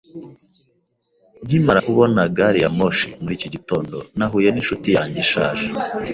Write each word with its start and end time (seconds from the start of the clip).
Nkimara 1.43 1.79
kubona 1.87 2.19
gari 2.37 2.59
ya 2.63 2.69
moshi 2.77 3.05
muri 3.21 3.33
iki 3.37 3.47
gitondo, 3.55 3.97
nahuye 4.17 4.49
ninshuti 4.51 4.87
yanjye 4.95 5.19
ishaje. 5.25 5.65